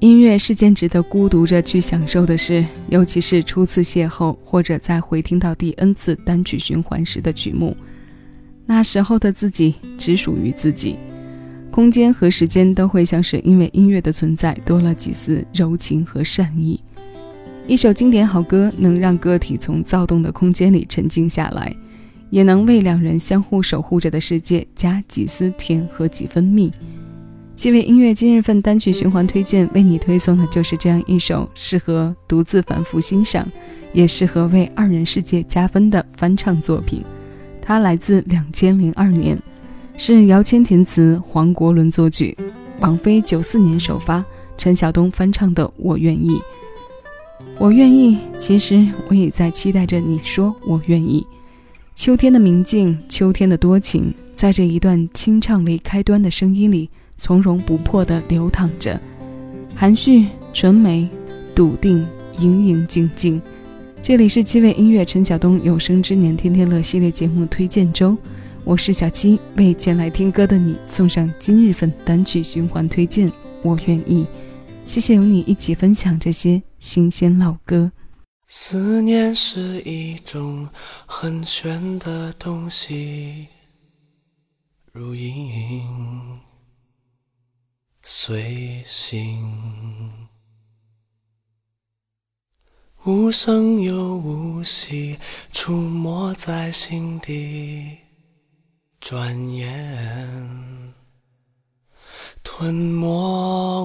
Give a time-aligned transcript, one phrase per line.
[0.00, 7.76] 音乐是件值得孤独着去享受的事，尤其是初次邂逅或者在回听到第 N 次单曲循环时的曲目。
[8.64, 10.96] 那时候的自己只属于自己，
[11.70, 16.80] 空间和时间都会像是因为音乐的存在多了几丝柔情和善意。
[17.66, 21.76] 一首经典好歌能让个体从躁动的空间里沉静下来，
[22.30, 26.72] 也能为两人相互守护着的世界加几丝甜和几分蜜。
[27.60, 33.46] 七位音乐今日份单曲循环推荐，为你推送的就是这样一首适合独自反复欣赏，
[33.92, 37.04] 也适合为二人世界加分的翻唱作品。
[37.60, 39.38] 它来自两千零二年，
[39.94, 42.34] 是姚谦填词，黄国伦作曲，
[42.80, 44.24] 王菲九四年首发，
[44.56, 46.36] 陈晓东翻唱的《我愿意》。
[47.58, 51.26] 我愿意，其实我也在期待着你说我愿意。
[51.94, 56.88] 秋天的明净，秋天的多情，在这一段清唱为开端的声音里。
[57.20, 58.98] 从容不迫地流淌着，
[59.76, 61.06] 含蓄、纯美、
[61.54, 62.04] 笃定、
[62.38, 63.40] 盈盈静静。
[64.02, 68.16] 这里是七位音乐陈晓东有生之年天天乐系列节目推荐周，
[68.64, 73.30] 我是小七，为前来听歌的你送上今日份单曲循环推荐。
[73.62, 74.26] 我愿意，
[74.86, 77.92] 谢谢有你一起分享这些新鲜老歌。
[78.46, 80.66] 思念是一种
[81.04, 83.46] 很玄的东西，
[84.90, 86.49] 如影。
[88.02, 90.28] 随行，
[93.04, 95.18] 无声又无息，
[95.52, 97.98] 出没在心底，
[99.00, 100.94] 转眼
[102.42, 103.06] 吞没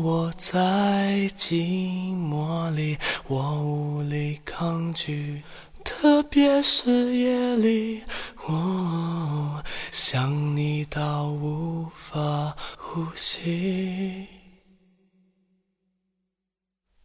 [0.00, 5.42] 我在寂寞里，我无力抗拒，
[5.84, 8.02] 特别是夜里，
[8.46, 12.56] 我想你到无法。
[12.94, 14.24] 呼吸，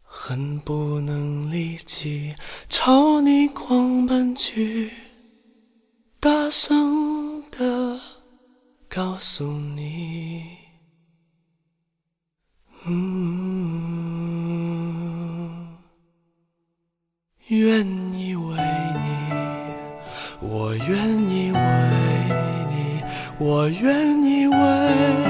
[0.02, 2.32] 恨不能立即
[2.68, 4.92] 朝你狂奔去，
[6.20, 7.98] 大声的
[8.88, 10.44] 告诉你，
[17.48, 17.84] 愿
[18.14, 18.56] 意为
[18.94, 19.08] 你，
[20.40, 21.58] 我愿意为
[22.68, 23.02] 你，
[23.40, 25.29] 我愿意为。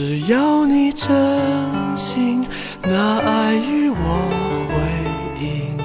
[0.00, 1.10] 只要你真
[1.96, 2.46] 心
[2.84, 3.96] 拿爱与我
[4.70, 4.78] 回
[5.44, 5.76] 应，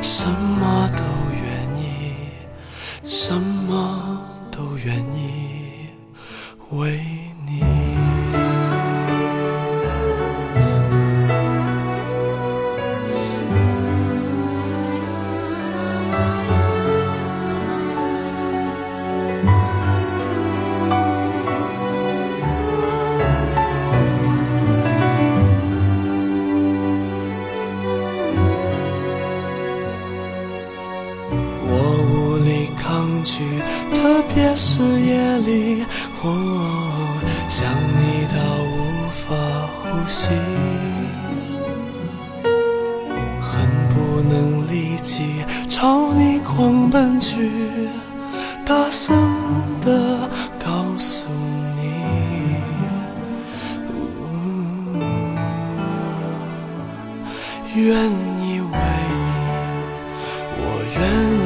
[0.00, 1.02] 什么都
[1.34, 2.14] 愿意，
[3.02, 5.25] 什么都愿意。
[37.48, 37.64] 想
[37.96, 38.76] 你到无
[39.22, 39.24] 法
[39.76, 40.28] 呼吸，
[43.40, 43.48] 恨
[43.88, 43.94] 不
[44.28, 44.34] 能
[44.70, 47.50] 立即朝你狂奔去，
[48.66, 49.16] 大声
[49.80, 50.28] 的
[50.62, 50.68] 告
[50.98, 51.28] 诉
[51.76, 51.80] 你，
[57.74, 57.86] 愿
[58.42, 58.76] 意为
[59.24, 59.28] 你，
[60.58, 60.62] 我
[60.98, 61.00] 愿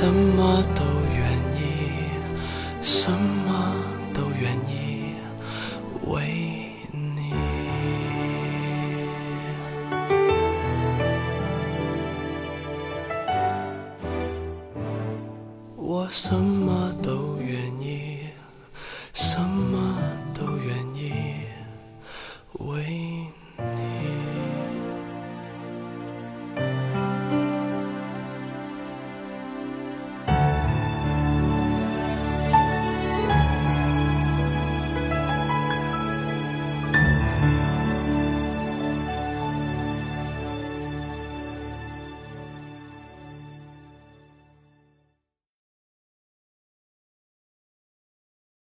[0.00, 0.82] 什么都
[1.14, 1.20] 愿
[1.60, 1.60] 意，
[2.80, 3.76] 什么
[4.14, 5.12] 都愿意
[6.06, 6.24] 为
[6.90, 7.34] 你。
[15.76, 18.20] 我什么都愿意，
[19.12, 19.69] 什。